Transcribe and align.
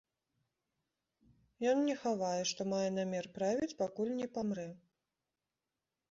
Ён 1.71 1.77
не 1.89 1.95
хавае, 2.03 2.39
што 2.51 2.61
мае 2.71 2.87
намер 2.95 3.25
правіць, 3.35 3.75
пакуль 3.83 4.09
не 4.21 4.27
памрэ. 4.39 4.65